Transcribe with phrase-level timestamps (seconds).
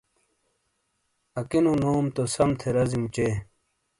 [1.39, 3.43] اکینو نوم تو سمتھے رزیوں چے تو۔